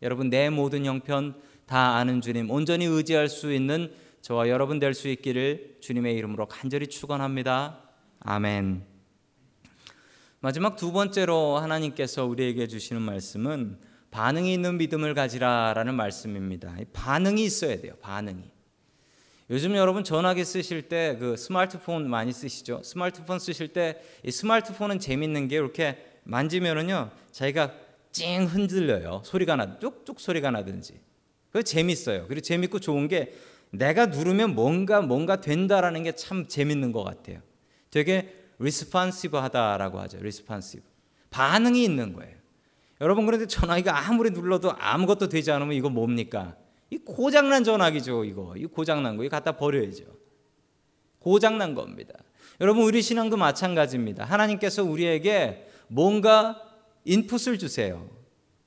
여러분 0.03 0.29
내 0.29 0.51
모든 0.51 0.85
형편 0.85 1.41
다 1.67 1.97
아는 1.97 2.21
주님 2.21 2.51
온전히 2.51 2.85
의지할 2.85 3.29
수 3.29 3.53
있는 3.53 3.95
저와 4.21 4.49
여러분 4.49 4.79
될 4.79 4.95
수 4.95 5.09
있기를 5.09 5.79
주님의 5.81 6.15
이름으로 6.17 6.47
간절히 6.47 6.87
축원합니다. 6.89 7.81
아멘. 8.21 8.85
마지막 10.41 10.77
두 10.77 10.93
번째로 10.93 11.57
하나님께서 11.59 12.27
우리에게 12.27 12.67
주시는 12.67 13.01
말씀은 13.01 13.79
반응이 14.11 14.53
있는 14.53 14.77
믿음을 14.77 15.15
가지라라는 15.15 15.95
말씀입니다. 15.95 16.77
반응이 16.93 17.43
있어야 17.45 17.81
돼요. 17.81 17.95
반응이. 18.01 18.51
요즘 19.51 19.75
여러분 19.75 20.05
전화기 20.05 20.45
쓰실 20.45 20.89
때 20.89 21.17
그 21.19 21.37
스마트폰 21.37 22.09
많이 22.09 22.33
쓰시죠? 22.33 22.83
스마트폰 22.83 23.39
쓰실 23.39 23.69
때 23.69 24.03
이 24.25 24.31
스마트폰은 24.31 24.99
재밌는 25.01 25.49
게 25.49 25.57
이렇게 25.57 25.99
만지면은요 26.25 27.11
자기가 27.31 27.75
찡 28.15 28.45
흔들려요. 28.47 29.23
소리가 29.25 29.57
나, 29.57 29.79
뚝뚝 29.81 30.21
소리가 30.21 30.53
나든지. 30.53 31.01
그 31.51 31.65
재밌어요. 31.65 32.27
그리고 32.29 32.41
재밌고 32.43 32.79
좋은 32.79 33.09
게 33.09 33.35
내가 33.71 34.07
누르면 34.07 34.55
뭔가 34.55 35.03
뭔가 35.03 35.41
된다라는 35.41 36.05
게 36.05 36.13
참 36.13 36.47
재밌는 36.47 36.93
것 36.93 37.03
같아요. 37.03 37.41
되게 37.91 38.33
responsive하다라고 38.61 39.99
하죠. 40.01 40.19
responsive. 40.19 40.83
반응이 41.31 41.83
있는 41.83 42.13
거예요. 42.13 42.37
여러분 43.01 43.27
그런데 43.27 43.47
전화기가 43.49 44.07
아무리 44.07 44.31
눌러도 44.31 44.73
아무것도 44.79 45.29
되지 45.29 45.51
않으면 45.51 45.75
이거 45.75 45.91
뭡니까? 45.91 46.57
이 46.91 46.99
고장난 46.99 47.65
전화기죠, 47.65 48.25
이거. 48.25 48.55
이 48.57 48.67
고장난 48.67 49.17
거. 49.17 49.25
이거 49.25 49.31
갖다 49.37 49.57
버려야죠. 49.57 50.05
고장난 51.19 51.75
겁니다. 51.75 52.15
여러분 52.61 52.85
우리 52.85 53.03
신앙도 53.03 53.37
마찬가지입니다. 53.37 54.25
하나님께서 54.25 54.85
우리에게 54.85 55.67
뭔가 55.89 56.61
인풋을 57.05 57.59
주세요. 57.59 58.09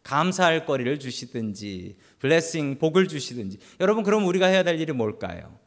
감사할 0.03 0.65
거리를 0.65 0.99
주시든지 0.99 1.97
블레싱 2.19 2.77
복을 2.79 3.07
주시든지 3.07 3.59
여러분 3.81 4.03
그럼 4.03 4.25
우리가 4.25 4.47
해야 4.47 4.63
될 4.63 4.79
일이 4.79 4.93
뭘까요? 4.93 5.57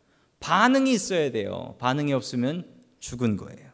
반응이 0.40 0.92
있어야 0.92 1.30
돼요. 1.30 1.76
반응이 1.78 2.12
없으면 2.14 2.64
죽은 2.98 3.36
거예요. 3.36 3.70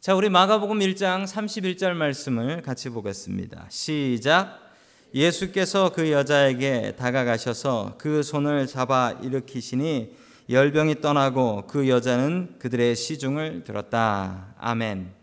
자, 0.00 0.14
우리 0.16 0.30
마가복음 0.30 0.80
1장 0.80 1.24
31절 1.24 1.92
말씀을 1.92 2.62
같이 2.62 2.88
보겠습니다. 2.88 3.66
시작. 3.68 4.58
예수께서 5.14 5.92
그 5.92 6.10
여자에게 6.10 6.96
다가가셔서 6.96 7.96
그 7.98 8.22
손을 8.22 8.66
잡아 8.66 9.12
일으키시니 9.22 10.16
열병이 10.48 11.02
떠나고 11.02 11.66
그 11.68 11.88
여자는 11.88 12.56
그들의 12.58 12.96
시중을 12.96 13.62
들었다. 13.62 14.54
아멘. 14.58 15.21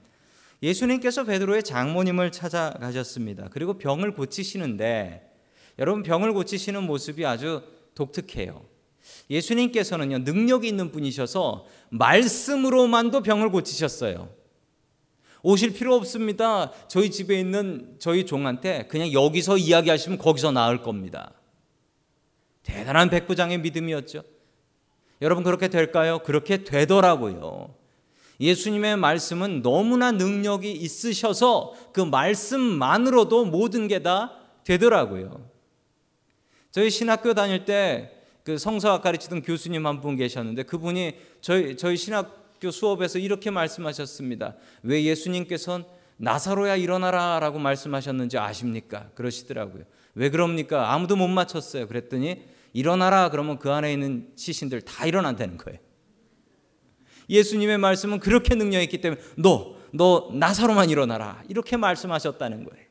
예수님께서 0.61 1.23
베드로의 1.23 1.63
장모님을 1.63 2.31
찾아가셨습니다. 2.31 3.47
그리고 3.51 3.77
병을 3.77 4.13
고치시는데 4.13 5.31
여러분 5.79 6.03
병을 6.03 6.33
고치시는 6.33 6.83
모습이 6.83 7.25
아주 7.25 7.63
독특해요. 7.95 8.65
예수님께서는요 9.29 10.19
능력이 10.19 10.67
있는 10.67 10.91
분이셔서 10.91 11.65
말씀으로만도 11.89 13.21
병을 13.21 13.49
고치셨어요. 13.51 14.29
오실 15.41 15.73
필요 15.73 15.95
없습니다. 15.95 16.71
저희 16.89 17.09
집에 17.09 17.39
있는 17.39 17.95
저희 17.99 18.25
종한테 18.25 18.87
그냥 18.87 19.13
여기서 19.13 19.57
이야기하시면 19.57 20.17
거기서 20.17 20.51
나을 20.51 20.81
겁니다. 20.81 21.31
대단한 22.63 23.09
백부장의 23.09 23.59
믿음이었죠. 23.59 24.23
여러분 25.21 25.43
그렇게 25.45 25.69
될까요? 25.69 26.19
그렇게 26.19 26.63
되더라고요. 26.63 27.78
예수님의 28.39 28.97
말씀은 28.97 29.61
너무나 29.61 30.11
능력이 30.11 30.71
있으셔서 30.71 31.73
그 31.93 32.01
말씀만으로도 32.01 33.45
모든 33.45 33.87
게 33.87 33.99
다 33.99 34.33
되더라고요. 34.63 35.49
저희 36.71 36.89
신학교 36.89 37.33
다닐 37.33 37.65
때 37.65 38.15
그 38.43 38.57
성서학 38.57 39.03
가르치던 39.03 39.43
교수님 39.43 39.85
한 39.85 40.01
분 40.01 40.15
계셨는데 40.15 40.63
그분이 40.63 41.15
저희 41.41 41.77
저희 41.77 41.97
신학 41.97 42.39
학교 42.59 42.71
수업에서 42.71 43.19
이렇게 43.19 43.51
말씀하셨습니다. 43.51 44.55
왜 44.83 45.03
예수님께서는 45.05 45.85
나사로야 46.17 46.75
일어나라라고 46.75 47.57
말씀하셨는지 47.57 48.37
아십니까? 48.37 49.09
그러시더라고요. 49.15 49.83
왜 50.15 50.29
그럽니까? 50.29 50.91
아무도 50.93 51.15
못 51.15 51.29
맞췄어요. 51.29 51.87
그랬더니 51.87 52.43
일어나라 52.73 53.29
그러면 53.29 53.59
그 53.59 53.71
안에 53.71 53.93
있는 53.93 54.27
시신들 54.35 54.81
다 54.81 55.05
일어난다는 55.05 55.57
거예요. 55.57 55.79
예수님의 57.29 57.77
말씀은 57.77 58.19
그렇게 58.19 58.55
능력이 58.55 58.83
있기 58.85 59.01
때문에 59.01 59.21
너, 59.37 59.75
너 59.91 60.29
나사로만 60.33 60.89
일어나라. 60.89 61.43
이렇게 61.47 61.77
말씀하셨다는 61.77 62.63
거예요. 62.63 62.85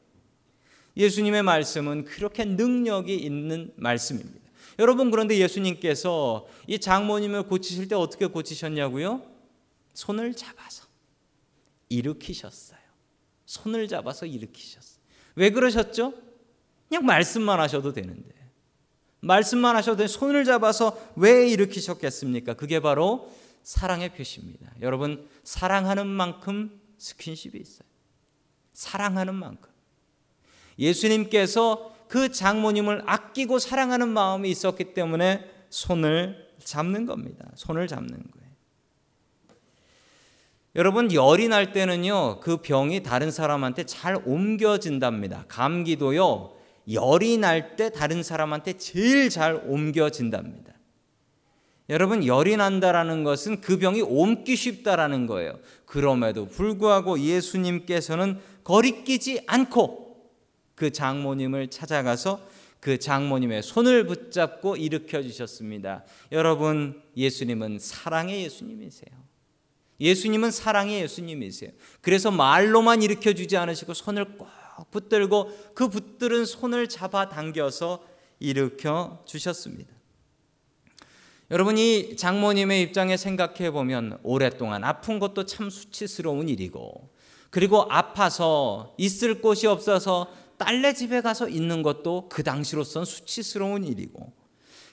예수님의 0.97 1.43
말씀은 1.43 2.05
그렇게 2.05 2.45
능력이 2.45 3.15
있는 3.15 3.73
말씀입니다. 3.77 4.49
여러분 4.79 5.11
그런데 5.11 5.39
예수님께서 5.39 6.47
이 6.67 6.79
장모님을 6.79 7.45
고치실 7.45 7.89
때 7.89 7.95
어떻게 7.95 8.27
고치셨냐고요? 8.27 9.23
손을 9.95 10.35
잡아서 10.35 10.85
일으키셨어요. 11.89 12.79
손을 13.47 13.89
잡아서 13.89 14.27
일으키셨어요. 14.27 14.99
왜 15.35 15.51
그러셨죠? 15.51 16.15
그냥 16.89 17.05
말씀만 17.05 17.59
하셔도 17.61 17.93
되는데. 17.93 18.35
말씀만 19.21 19.75
하셔도 19.77 20.07
손을 20.07 20.45
잡아서 20.45 20.97
왜 21.17 21.49
일으키셨겠습니까? 21.49 22.55
그게 22.55 22.81
바로 22.81 23.33
사랑의 23.63 24.15
표시입니다. 24.15 24.73
여러분, 24.81 25.29
사랑하는 25.45 26.07
만큼 26.07 26.81
스킨십이 26.99 27.59
있어요. 27.61 27.89
사랑하는 28.73 29.35
만큼. 29.35 29.71
예수님께서 30.79 31.95
그 32.09 32.33
장모님을 32.33 33.03
아끼고 33.07 33.59
사랑하는 33.59 34.09
마음이 34.09 34.51
있었기 34.51 34.95
때문에 34.95 35.51
손을 35.71 36.49
잡는 36.63 37.07
겁니다. 37.07 37.51
손을 37.55 37.87
잡는 37.87 38.11
거예요. 38.11 38.49
여러분 40.77 41.13
열이 41.13 41.49
날 41.49 41.73
때는요 41.73 42.41
그 42.41 42.59
병이 42.59 43.03
다른 43.03 43.31
사람한테 43.31 43.85
잘 43.85 44.17
옮겨진답니다. 44.25 45.45
감기도요 45.49 46.57
열이 46.91 47.39
날 47.39 47.77
때 47.77 47.91
다른 47.91 48.23
사람한테 48.23 48.75
제일 48.75 49.29
잘 49.29 49.57
옮겨진답니다. 49.67 50.73
여러분 51.89 52.27
열이 52.27 52.57
난다라는 52.57 53.25
것은 53.25 53.61
그 53.61 53.79
병이 53.79 54.03
옮기 54.03 54.57
쉽다라는 54.57 55.27
거예요. 55.27 55.59
그럼에도 55.87 56.47
불구하고 56.47 57.19
예수님께서는 57.19 58.39
거리끼지 58.63 59.43
않고 59.47 60.09
그 60.75 60.93
장모님을 60.93 61.69
찾아가서 61.69 62.47
그 62.81 62.99
장모님의 62.99 63.63
손을 63.63 64.07
붙잡고 64.07 64.77
일으켜 64.77 65.23
주셨습니다. 65.23 66.05
여러분 66.31 67.03
예수님은 67.17 67.79
사랑의 67.79 68.45
예수님이세요. 68.45 69.11
예수님은 70.01 70.51
사랑의 70.51 71.03
예수님이세요. 71.03 71.71
그래서 72.03 72.31
말로만 72.31 73.03
일으켜 73.03 73.33
주지 73.33 73.57
않으시고 73.57 73.95
손을 73.95 74.37
꼭 74.37 74.47
붙들고 74.91 75.73
그 75.75 75.89
붙들은 75.89 76.45
손을 76.45 76.89
잡아 76.89 77.29
당겨서 77.29 78.05
일으켜 78.39 79.23
주셨습니다. 79.27 79.98
여러분 81.51 81.79
이 81.79 82.17
장모님의 82.17 82.83
입장에 82.83 83.17
생각해 83.17 83.71
보면 83.71 84.19
오랫동안 84.23 84.85
아픈 84.85 85.19
것도 85.19 85.47
참 85.47 85.71
수치스러운 85.71 86.49
일이고 86.49 87.11
그리고 87.49 87.87
아파서 87.89 88.95
있을 88.99 89.41
곳이 89.41 89.67
없어서 89.67 90.31
딸네 90.59 90.93
집에 90.93 91.23
가서 91.23 91.49
있는 91.49 91.83
것도 91.83 92.29
그 92.29 92.43
당시로선 92.43 93.07
수치스러운 93.07 93.85
일이고 93.85 94.33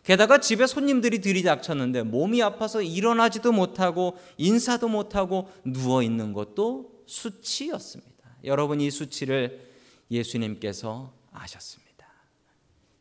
게다가 0.03 0.39
집에 0.39 0.67
손님들이 0.67 1.19
들이닥쳤는데 1.19 2.03
몸이 2.03 2.41
아파서 2.41 2.81
일어나지도 2.81 3.51
못하고 3.51 4.17
인사도 4.37 4.87
못하고 4.87 5.49
누워 5.65 6.03
있는 6.03 6.31
것도 6.31 7.03
수치였습니다. 7.07 8.13
여러분 8.43 8.79
이 8.79 8.91
수치를 8.91 9.67
예수님께서 10.11 11.11
아셨습니다. 11.31 11.85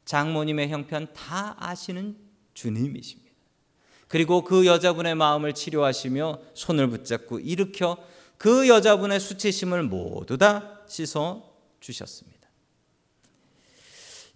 장모님의 0.07 0.71
형편 0.71 1.12
다 1.12 1.55
아시는 1.59 2.17
주님이십니다. 2.55 3.23
그리고 4.14 4.44
그 4.44 4.64
여자분의 4.64 5.16
마음을 5.16 5.55
치료하시며 5.55 6.38
손을 6.55 6.88
붙잡고 6.88 7.40
일으켜 7.40 7.96
그 8.38 8.68
여자분의 8.68 9.18
수치심을 9.18 9.83
모두 9.83 10.38
다 10.38 10.83
씻어 10.87 11.42
주셨습니다. 11.81 12.48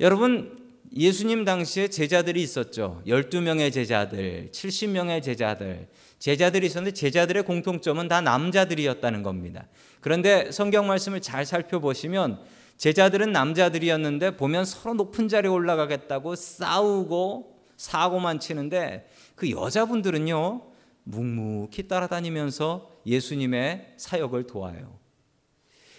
여러분 0.00 0.58
예수님 0.92 1.44
당시에 1.44 1.86
제자들이 1.90 2.42
있었죠. 2.42 3.04
12명의 3.06 3.72
제자들, 3.72 4.50
70명의 4.50 5.22
제자들. 5.22 5.86
제자들이 6.18 6.66
있었는데 6.66 6.92
제자들의 6.92 7.44
공통점은 7.44 8.08
다 8.08 8.20
남자들이었다는 8.20 9.22
겁니다. 9.22 9.68
그런데 10.00 10.50
성경 10.50 10.88
말씀을 10.88 11.20
잘 11.20 11.46
살펴보시면 11.46 12.40
제자들은 12.78 13.30
남자들이었는데 13.30 14.38
보면 14.38 14.64
서로 14.64 14.96
높은 14.96 15.28
자리에 15.28 15.48
올라가겠다고 15.48 16.34
싸우고 16.34 17.58
사고만 17.76 18.40
치는데 18.40 19.08
그 19.38 19.50
여자분들은요 19.50 20.62
묵묵히 21.04 21.86
따라다니면서 21.86 22.90
예수님의 23.06 23.94
사역을 23.96 24.48
도와요. 24.48 24.98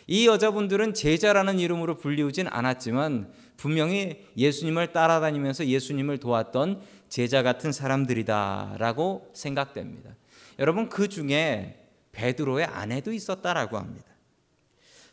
이 0.08 0.28
여자분들은 0.28 0.94
제자라는 0.94 1.58
이름으로 1.60 1.96
불리우진 1.96 2.48
않았지만 2.48 3.32
분명히 3.56 4.28
예수님을 4.36 4.92
따라다니면서 4.92 5.68
예수님을 5.68 6.18
도왔던 6.18 6.82
제자 7.08 7.42
같은 7.42 7.72
사람들이다라고 7.72 9.30
생각됩니다. 9.34 10.16
여러분 10.60 10.90
그 10.90 11.08
중에 11.08 11.88
베드로의 12.12 12.66
아내도 12.66 13.14
있었다라고 13.14 13.78
합니다. 13.78 14.08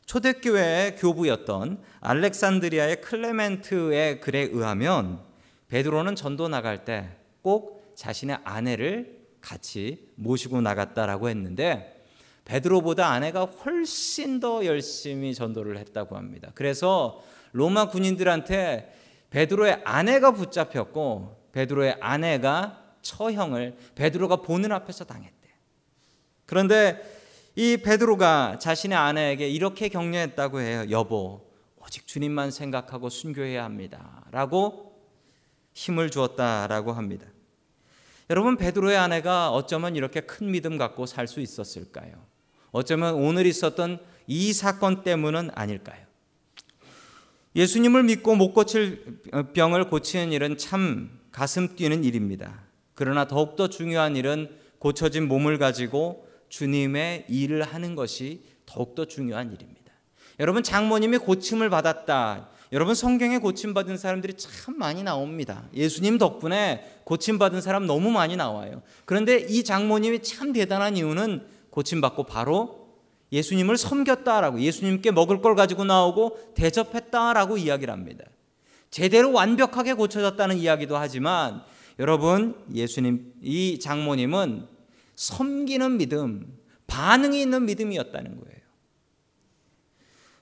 초대교회 0.07 0.97
교부였던 0.99 1.81
알렉산드리아의 2.01 3.01
클레멘트의 3.03 4.21
글에 4.21 4.41
의하면 4.51 5.21
베드로는 5.69 6.17
전도 6.17 6.49
나갈 6.49 6.85
때 6.85 7.27
꼭 7.47 7.76
자신의 7.97 8.39
아내를 8.45 9.27
같이 9.41 10.11
모시고 10.15 10.61
나갔다라고 10.61 11.29
했는데 11.29 12.05
베드로보다 12.45 13.09
아내가 13.09 13.45
훨씬 13.45 14.39
더 14.39 14.65
열심히 14.65 15.35
전도를 15.35 15.79
했다고 15.79 16.17
합니다. 16.17 16.53
그래서 16.55 17.23
로마 17.51 17.89
군인들한테 17.89 18.93
베드로의 19.31 19.83
아내가 19.85 20.31
붙잡혔고 20.33 21.51
베드로의 21.53 21.97
아내가 22.01 22.85
처형을 23.03 23.77
베드로가 23.95 24.37
보는 24.37 24.71
앞에서 24.73 25.05
당했대. 25.05 25.35
그런데 26.45 27.03
이 27.57 27.79
베드로가 27.79 28.59
자신의 28.61 28.97
아내에게 28.97 29.49
이렇게 29.49 29.89
격려했다고 29.89 30.61
해요. 30.61 30.85
여보, 30.91 31.51
오직 31.83 32.07
주님만 32.07 32.51
생각하고 32.51 33.09
순교해야 33.09 33.65
합니다.라고 33.65 35.01
힘을 35.73 36.11
주었다라고 36.11 36.93
합니다. 36.93 37.27
여러분 38.29 38.57
베드로의 38.57 38.97
아내가 38.97 39.51
어쩌면 39.51 39.95
이렇게 39.95 40.21
큰 40.21 40.51
믿음 40.51 40.79
갖고 40.79 41.07
살 41.07 41.29
수 41.29 41.41
있었을까요? 41.41 42.13
어쩌면 42.73 43.15
오늘 43.15 43.47
있었던 43.47 44.01
이 44.27 44.53
사건 44.53 45.03
때문은 45.03 45.51
아닐까요? 45.55 46.05
예수님을 47.55 48.03
믿고 48.03 48.35
못 48.35 48.53
고칠 48.53 49.21
병을 49.55 49.89
고치는 49.89 50.33
일은 50.33 50.59
참 50.59 51.21
가슴 51.31 51.75
뛰는 51.77 52.05
일입니다. 52.05 52.65
그러나 52.95 53.27
더욱더 53.27 53.69
중요한 53.69 54.17
일은 54.17 54.51
고쳐진 54.79 55.29
몸을 55.29 55.59
가지고 55.59 56.29
주님의 56.49 57.27
일을 57.29 57.63
하는 57.63 57.95
것이 57.95 58.43
더욱더 58.67 59.05
중요한 59.05 59.53
일입니다. 59.53 59.93
여러분 60.41 60.63
장모님이 60.63 61.19
고침을 61.19 61.71
받았다. 61.71 62.51
여러분 62.73 62.95
성경에 62.95 63.39
고침 63.39 63.75
받은 63.75 63.97
사람들이 63.97 64.35
참 64.35 64.77
많이 64.77 65.03
나옵니다. 65.03 65.69
예수님 65.73 66.19
덕분에 66.19 67.01
고침 67.05 67.39
받은 67.39 67.61
사람 67.61 67.87
너무 67.87 68.11
많이 68.11 68.37
나와요. 68.37 68.83
그런데 69.05 69.39
이 69.39 69.63
장모님이 69.63 70.23
참 70.23 70.53
대단한 70.53 70.97
이유는 70.97 71.47
고침 71.71 72.01
받고 72.01 72.25
바로 72.25 72.87
예수님을 73.33 73.77
섬겼다라고 73.77 74.61
예수님께 74.61 75.11
먹을 75.11 75.41
걸 75.41 75.55
가지고 75.55 75.85
나오고 75.85 76.55
대접했다라고 76.55 77.57
이야기를 77.59 77.93
합니다. 77.93 78.25
제대로 78.91 79.33
완벽하게 79.33 79.95
고쳐졌다는 79.95 80.57
이야기도 80.57 80.97
하지만 80.97 81.63
여러분 81.99 82.55
예수님 82.73 83.33
이 83.43 83.79
장모님은 83.79 84.67
섬기는 85.15 85.99
믿음, 85.99 86.57
반응이 86.87 87.41
있는 87.41 87.65
믿음이었다는 87.67 88.41
거예요. 88.41 88.56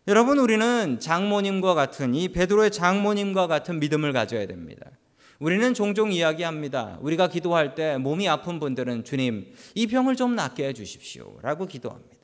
여러분 0.07 0.39
우리는 0.39 1.01
장모님과 1.01 1.73
같은 1.73 2.15
이 2.15 2.29
베드로의 2.29 2.71
장모님과 2.73 3.47
같은 3.47 3.81
믿음을 3.81 4.13
가져야 4.13 4.47
됩니다. 4.47 4.91
우리는 5.39 5.73
종종 5.73 6.13
이야기합니다. 6.13 6.99
우리가 7.01 7.29
기도할 7.29 7.75
때 7.75 7.97
몸이 7.97 8.29
아픈 8.29 8.61
분들은 8.61 9.05
주님 9.05 9.51
이 9.75 9.87
병을 9.87 10.17
좀 10.17 10.35
낫게 10.35 10.67
해 10.69 10.73
주십시오 10.75 11.39
라고 11.41 11.65
기도합니다. 11.65 12.15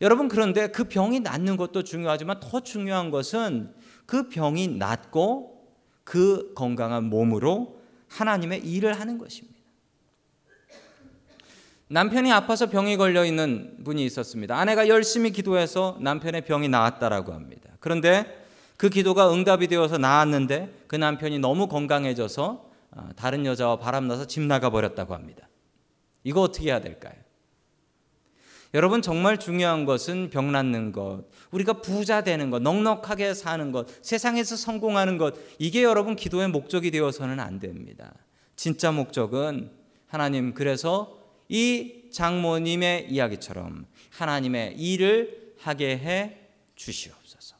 여러분 0.00 0.28
그런데 0.28 0.68
그 0.68 0.84
병이 0.84 1.20
낫는 1.20 1.56
것도 1.56 1.82
중요하지만 1.82 2.38
더 2.38 2.60
중요한 2.60 3.10
것은 3.10 3.74
그 4.06 4.28
병이 4.28 4.68
낫고 4.68 5.56
그 6.04 6.52
건강한 6.54 7.04
몸으로 7.04 7.80
하나님의 8.08 8.60
일을 8.60 9.00
하는 9.00 9.18
것입니다. 9.18 9.55
남편이 11.88 12.32
아파서 12.32 12.66
병이 12.66 12.96
걸려 12.96 13.24
있는 13.24 13.76
분이 13.84 14.04
있었습니다. 14.04 14.56
아내가 14.56 14.88
열심히 14.88 15.30
기도해서 15.30 15.96
남편의 16.00 16.44
병이 16.44 16.68
나았다라고 16.68 17.32
합니다. 17.32 17.70
그런데 17.78 18.44
그 18.76 18.88
기도가 18.88 19.32
응답이 19.32 19.68
되어서 19.68 19.96
나았는데 19.96 20.84
그 20.88 20.96
남편이 20.96 21.38
너무 21.38 21.68
건강해져서 21.68 22.66
아, 22.90 23.10
다른 23.14 23.46
여자와 23.46 23.78
바람나서 23.78 24.26
집 24.26 24.42
나가 24.42 24.70
버렸다고 24.70 25.14
합니다. 25.14 25.48
이거 26.24 26.40
어떻게 26.40 26.66
해야 26.66 26.80
될까요? 26.80 27.14
여러분 28.74 29.00
정말 29.00 29.38
중요한 29.38 29.84
것은 29.84 30.28
병 30.30 30.50
낫는 30.50 30.92
것, 30.92 31.24
우리가 31.50 31.74
부자 31.80 32.22
되는 32.22 32.50
것, 32.50 32.60
넉넉하게 32.62 33.32
사는 33.32 33.70
것, 33.70 33.86
세상에서 34.04 34.56
성공하는 34.56 35.18
것, 35.18 35.34
이게 35.58 35.82
여러분 35.82 36.16
기도의 36.16 36.48
목적이 36.48 36.90
되어서는 36.90 37.38
안 37.38 37.60
됩니다. 37.60 38.12
진짜 38.56 38.90
목적은 38.90 39.70
하나님 40.08 40.52
그래서 40.52 41.16
이 41.48 42.10
장모님의 42.12 43.08
이야기처럼 43.10 43.86
하나님의 44.10 44.76
일을 44.78 45.54
하게 45.58 45.98
해 45.98 46.36
주시옵소서. 46.74 47.56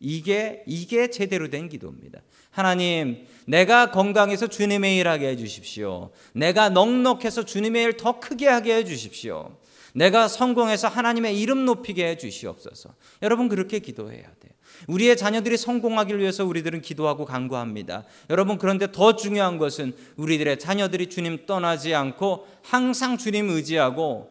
이게 0.00 0.62
이게 0.66 1.10
제대로 1.10 1.48
된 1.48 1.68
기도입니다. 1.68 2.20
하나님, 2.50 3.26
내가 3.46 3.90
건강해서 3.90 4.46
주님의 4.46 4.96
일 4.98 5.08
하게 5.08 5.28
해 5.28 5.36
주십시오. 5.36 6.10
내가 6.32 6.68
넉넉해서 6.70 7.44
주님의 7.44 7.84
일 7.84 7.96
더 7.96 8.18
크게 8.20 8.46
하게 8.48 8.76
해 8.76 8.84
주십시오. 8.84 9.58
내가 9.94 10.28
성공해서 10.28 10.88
하나님의 10.88 11.40
이름 11.40 11.64
높이게 11.64 12.06
해 12.06 12.16
주시옵소서. 12.16 12.94
여러분 13.22 13.48
그렇게 13.48 13.78
기도해야 13.78 14.22
돼요. 14.22 14.52
우리의 14.88 15.16
자녀들이 15.16 15.56
성공하기 15.56 16.18
위해서 16.18 16.44
우리들은 16.44 16.82
기도하고 16.82 17.24
간구합니다. 17.24 18.04
여러분 18.30 18.58
그런데 18.58 18.90
더 18.92 19.16
중요한 19.16 19.58
것은 19.58 19.94
우리들의 20.16 20.58
자녀들이 20.58 21.08
주님 21.08 21.46
떠나지 21.46 21.94
않고 21.94 22.46
항상 22.62 23.18
주님 23.18 23.50
의지하고 23.50 24.30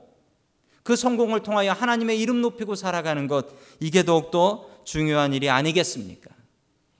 그 0.83 0.95
성공을 0.95 1.41
통하여 1.41 1.71
하나님의 1.71 2.19
이름 2.19 2.41
높이고 2.41 2.75
살아가는 2.75 3.27
것 3.27 3.47
이게 3.79 4.03
더욱더 4.03 4.69
중요한 4.83 5.33
일이 5.33 5.49
아니겠습니까? 5.49 6.29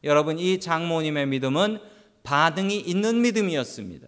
여러분 0.03 0.39
이 0.39 0.59
장모님의 0.59 1.27
믿음은 1.27 1.79
반응이 2.23 2.79
있는 2.79 3.21
믿음이었습니다. 3.21 4.07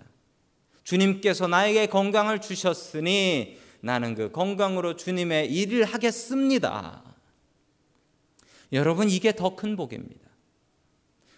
주님께서 0.83 1.47
나에게 1.47 1.87
건강을 1.87 2.41
주셨으니 2.41 3.57
나는 3.81 4.15
그 4.15 4.31
건강으로 4.31 4.95
주님의 4.95 5.51
일을 5.53 5.85
하겠습니다. 5.85 7.03
여러분 8.71 9.09
이게 9.09 9.35
더 9.35 9.55
큰 9.55 9.75
복입니다. 9.75 10.27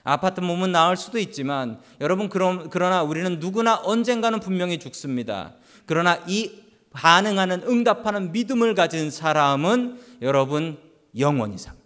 아파트 0.03 0.39
몸은 0.39 0.71
나을 0.71 0.97
수도 0.97 1.19
있지만 1.19 1.79
여러분 2.01 2.29
그럼 2.29 2.69
그러나 2.69 3.03
우리는 3.03 3.39
누구나 3.39 3.79
언젠가는 3.83 4.39
분명히 4.39 4.79
죽습니다. 4.79 5.55
그러나 5.85 6.23
이 6.27 6.51
반응하는 6.91 7.63
응답하는 7.67 8.31
믿음을 8.31 8.73
가진 8.73 9.11
사람은 9.11 9.99
여러분 10.21 10.79
영원히 11.17 11.57
삽니다. 11.57 11.85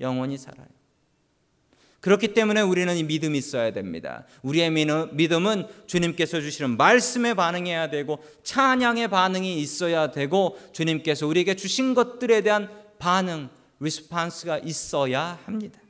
영원히 0.00 0.36
살아요. 0.38 0.66
그렇기 2.00 2.28
때문에 2.28 2.62
우리는 2.62 2.96
이 2.96 3.04
믿음이 3.04 3.36
있어야 3.36 3.72
됩니다. 3.72 4.24
우리의 4.42 4.70
믿음은 4.70 5.66
주님께서 5.86 6.40
주시는 6.40 6.78
말씀에 6.78 7.34
반응해야 7.34 7.90
되고 7.90 8.24
찬양의 8.42 9.08
반응이 9.08 9.60
있어야 9.60 10.10
되고 10.10 10.58
주님께서 10.72 11.26
우리에게 11.26 11.56
주신 11.56 11.94
것들에 11.94 12.40
대한 12.40 12.70
반응, 12.98 13.50
리스판스가 13.80 14.58
있어야 14.58 15.38
합니다. 15.44 15.80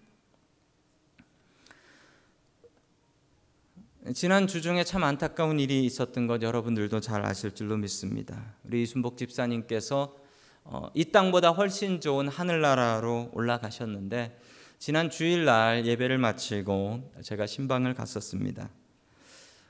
지난 4.14 4.46
주 4.46 4.62
중에 4.62 4.82
참 4.84 5.04
안타까운 5.04 5.60
일이 5.60 5.84
있었던 5.84 6.26
것 6.26 6.40
여러분들도 6.40 7.00
잘 7.00 7.26
아실 7.26 7.54
줄로 7.54 7.76
믿습니다. 7.76 8.54
우리 8.64 8.82
이순복 8.82 9.18
집사님께서 9.18 10.16
어, 10.64 10.90
이 10.94 11.06
땅보다 11.06 11.50
훨씬 11.50 12.00
좋은 12.00 12.28
하늘나라로 12.28 13.30
올라가셨는데 13.32 14.38
지난 14.78 15.10
주일날 15.10 15.84
예배를 15.84 16.16
마치고 16.16 17.12
제가 17.22 17.46
신방을 17.46 17.94
갔었습니다. 17.94 18.70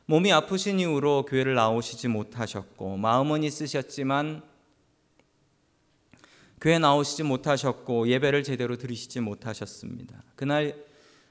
몸이 0.06 0.32
아프신 0.32 0.78
이후로 0.78 1.24
교회를 1.24 1.54
나오시지 1.54 2.08
못하셨고 2.08 2.96
마음은 2.96 3.42
있으셨지만 3.44 4.42
교회 6.60 6.78
나오시지 6.78 7.22
못하셨고 7.22 8.08
예배를 8.08 8.42
제대로 8.42 8.76
드리시지 8.76 9.20
못하셨습니다. 9.20 10.22
그날 10.36 10.84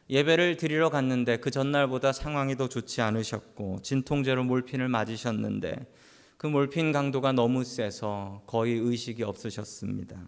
예배를 0.09 0.57
드리러 0.57 0.89
갔는데 0.89 1.37
그 1.37 1.51
전날보다 1.51 2.13
상황이 2.13 2.57
더 2.57 2.67
좋지 2.67 3.01
않으셨고 3.01 3.81
진통제로 3.83 4.43
몰핀을 4.43 4.87
맞으셨는데 4.87 5.85
그 6.37 6.47
몰핀 6.47 6.91
강도가 6.91 7.31
너무 7.31 7.63
세서 7.63 8.43
거의 8.47 8.73
의식이 8.79 9.23
없으셨습니다. 9.23 10.19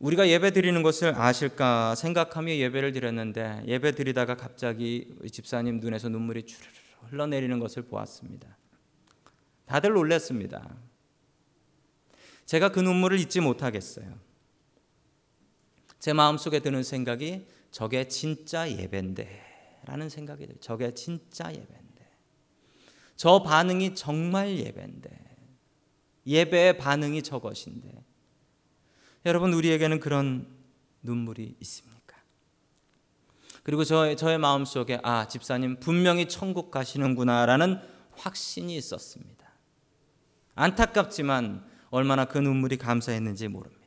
우리가 0.00 0.28
예배 0.28 0.50
드리는 0.50 0.82
것을 0.82 1.14
아실까 1.14 1.94
생각하며 1.94 2.56
예배를 2.56 2.92
드렸는데 2.92 3.62
예배 3.66 3.92
드리다가 3.92 4.36
갑자기 4.36 5.14
집사님 5.30 5.78
눈에서 5.78 6.08
눈물이 6.08 6.44
주르르 6.44 6.70
흘러내리는 7.10 7.58
것을 7.60 7.82
보았습니다. 7.84 8.58
다들 9.66 9.92
놀랐습니다. 9.92 10.76
제가 12.46 12.70
그 12.70 12.80
눈물을 12.80 13.18
잊지 13.18 13.40
못하겠어요. 13.40 14.18
제 15.98 16.12
마음속에 16.12 16.60
드는 16.60 16.82
생각이 16.82 17.46
저게 17.70 18.06
진짜 18.08 18.70
예배인데 18.70 19.80
라는 19.86 20.08
생각이 20.08 20.46
들어요. 20.46 20.60
저게 20.60 20.92
진짜 20.94 21.50
예배인데. 21.50 22.08
저 23.16 23.42
반응이 23.42 23.94
정말 23.94 24.58
예배인데. 24.58 25.10
예배의 26.26 26.78
반응이 26.78 27.22
저것인데. 27.22 28.04
여러분 29.26 29.52
우리에게는 29.54 30.00
그런 30.00 30.46
눈물이 31.02 31.56
있습니까? 31.60 32.16
그리고 33.62 33.84
저, 33.84 34.14
저의 34.14 34.38
마음속에 34.38 35.00
아 35.02 35.26
집사님 35.28 35.80
분명히 35.80 36.28
천국 36.28 36.70
가시는구나라는 36.70 37.80
확신이 38.12 38.76
있었습니다. 38.76 39.50
안타깝지만 40.54 41.64
얼마나 41.94 42.24
그 42.24 42.38
눈물이 42.38 42.76
감사했는지 42.76 43.46
모릅니다. 43.46 43.84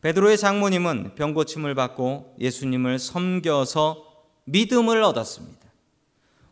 베드로의 0.00 0.38
장모님은 0.38 1.14
병고침을 1.14 1.74
받고 1.74 2.36
예수님을 2.40 2.98
섬겨서 2.98 4.24
믿음을 4.44 5.02
얻었습니다. 5.02 5.66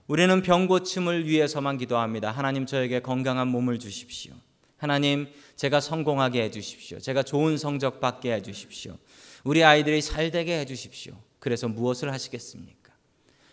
우리는 0.07 0.42
병 0.42 0.66
고침을 0.66 1.26
위해서만 1.26 1.78
기도합니다. 1.78 2.30
하나님 2.30 2.66
저에게 2.66 3.00
건강한 3.00 3.48
몸을 3.48 3.78
주십시오. 3.78 4.35
하나님 4.76 5.28
제가 5.57 5.80
성공하게 5.80 6.42
해 6.42 6.50
주십시오. 6.50 6.98
제가 6.98 7.22
좋은 7.22 7.57
성적 7.57 8.00
받게 8.00 8.35
해 8.35 8.42
주십시오. 8.42 8.98
우리 9.44 9.64
아이들이 9.64 10.02
잘 10.02 10.30
되게 10.30 10.59
해 10.59 10.66
주십시오. 10.66 11.14
그래서 11.38 11.68
무엇을 11.68 12.12
하시겠습니까? 12.12 12.92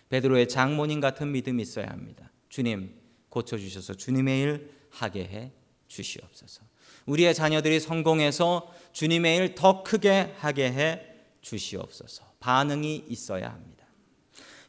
베드로의 0.09 0.49
장모님 0.49 0.99
같은 0.99 1.31
믿음이 1.31 1.61
있어야 1.61 1.87
합니다. 1.87 2.29
주님 2.49 2.93
고쳐 3.29 3.57
주셔서 3.57 3.93
주님의 3.93 4.41
일 4.41 4.71
하게 4.89 5.23
해 5.23 5.51
주시옵소서. 5.87 6.70
우리의 7.05 7.33
자녀들이 7.33 7.79
성공해서 7.79 8.71
주님의 8.93 9.37
일 9.37 9.55
더 9.55 9.83
크게 9.83 10.33
하게 10.39 10.71
해 10.71 11.01
주시옵소서. 11.41 12.23
반응이 12.39 13.05
있어야 13.09 13.49
합니다. 13.49 13.85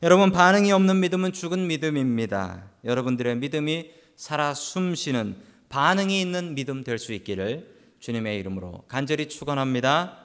여러분 0.03 0.33
반응이 0.33 0.73
없는 0.73 1.01
믿음은 1.01 1.33
죽은 1.33 1.66
믿음입니다. 1.68 2.71
여러분들의 2.85 3.37
믿음이 3.37 3.90
살아 4.16 4.53
숨쉬는 4.55 5.37
반응이 5.68 6.21
있는 6.21 6.55
믿음 6.55 6.85
될 6.85 6.99
수 6.99 7.12
있기를 7.12 7.73
주님의 8.01 8.38
이름으로 8.40 8.85
간절히 8.88 9.29
축원합니다. 9.29 10.22